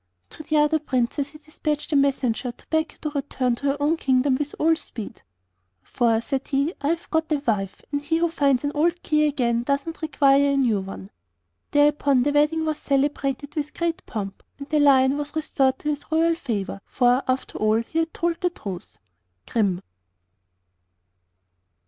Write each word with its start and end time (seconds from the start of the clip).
To 0.31 0.41
the 0.41 0.57
other 0.57 0.79
Princess 0.79 1.29
he 1.29 1.37
despatched 1.37 1.93
a 1.93 1.95
messenger 1.95 2.51
to 2.53 2.65
beg 2.71 2.93
her 2.93 2.97
to 3.03 3.09
return 3.11 3.53
to 3.57 3.67
her 3.67 3.77
own 3.79 3.97
kingdom 3.97 4.35
with 4.39 4.55
all 4.57 4.75
speed. 4.75 5.21
'For,' 5.83 6.19
said 6.21 6.47
he, 6.47 6.73
'I 6.81 6.87
have 6.87 7.11
got 7.11 7.31
a 7.31 7.37
wife, 7.45 7.83
and 7.91 8.01
he 8.01 8.17
who 8.17 8.27
finds 8.31 8.63
an 8.63 8.71
old 8.73 9.03
key 9.03 9.27
again 9.27 9.61
does 9.61 9.85
not 9.85 10.01
require 10.01 10.53
a 10.53 10.57
new 10.57 10.79
one.' 10.81 11.11
Thereupon 11.69 12.23
the 12.23 12.31
wedding 12.33 12.65
was 12.65 12.79
celebrated 12.79 13.53
with 13.53 13.75
great 13.77 14.03
pomp, 14.07 14.41
and 14.57 14.67
the 14.69 14.79
Lion 14.79 15.17
was 15.17 15.35
restored 15.35 15.77
to 15.77 15.93
the 15.93 16.05
royal 16.11 16.33
favour, 16.33 16.81
for 16.87 17.21
after 17.27 17.59
all 17.59 17.83
he 17.83 17.99
had 17.99 18.11
told 18.11 18.41
the 18.41 18.49
truth. 18.49 18.97
Grimm. 19.47 19.83